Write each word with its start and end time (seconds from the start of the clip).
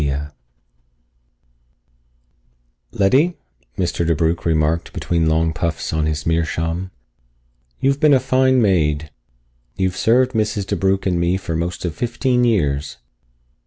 +] 0.01 0.03
"Letty," 2.91 3.37
Mr. 3.77 4.01
DeBrugh 4.03 4.45
remarked 4.45 4.93
between 4.93 5.29
long 5.29 5.53
puffs 5.53 5.93
on 5.93 6.07
his 6.07 6.25
meerschaum, 6.25 6.89
"you've 7.79 7.99
been 7.99 8.15
a 8.15 8.19
fine 8.19 8.59
maid. 8.63 9.11
You've 9.75 9.95
served 9.95 10.31
Mrs. 10.31 10.65
DeBrugh 10.65 11.05
and 11.05 11.19
me 11.19 11.37
for 11.37 11.55
most 11.55 11.85
of 11.85 11.93
fifteen 11.93 12.43
years. 12.43 12.97